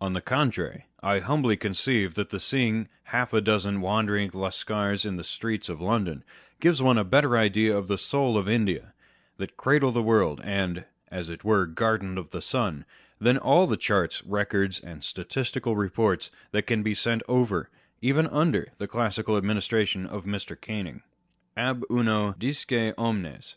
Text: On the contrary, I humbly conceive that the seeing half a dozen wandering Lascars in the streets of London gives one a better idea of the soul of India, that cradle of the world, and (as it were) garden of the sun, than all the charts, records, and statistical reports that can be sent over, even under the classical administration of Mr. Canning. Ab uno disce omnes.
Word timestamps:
On 0.00 0.14
the 0.14 0.22
contrary, 0.22 0.86
I 1.02 1.18
humbly 1.18 1.54
conceive 1.54 2.14
that 2.14 2.30
the 2.30 2.40
seeing 2.40 2.88
half 3.12 3.34
a 3.34 3.42
dozen 3.42 3.82
wandering 3.82 4.30
Lascars 4.32 5.04
in 5.04 5.16
the 5.16 5.22
streets 5.22 5.68
of 5.68 5.82
London 5.82 6.24
gives 6.60 6.80
one 6.80 6.96
a 6.96 7.04
better 7.04 7.36
idea 7.36 7.76
of 7.76 7.86
the 7.86 7.98
soul 7.98 8.38
of 8.38 8.48
India, 8.48 8.94
that 9.36 9.58
cradle 9.58 9.88
of 9.90 9.94
the 9.94 10.00
world, 10.00 10.40
and 10.42 10.86
(as 11.10 11.28
it 11.28 11.44
were) 11.44 11.66
garden 11.66 12.16
of 12.16 12.30
the 12.30 12.40
sun, 12.40 12.86
than 13.18 13.36
all 13.36 13.66
the 13.66 13.76
charts, 13.76 14.24
records, 14.24 14.80
and 14.80 15.04
statistical 15.04 15.76
reports 15.76 16.30
that 16.52 16.62
can 16.66 16.82
be 16.82 16.94
sent 16.94 17.22
over, 17.28 17.68
even 18.00 18.26
under 18.28 18.68
the 18.78 18.88
classical 18.88 19.36
administration 19.36 20.06
of 20.06 20.24
Mr. 20.24 20.58
Canning. 20.58 21.02
Ab 21.54 21.84
uno 21.90 22.32
disce 22.40 22.94
omnes. 22.96 23.56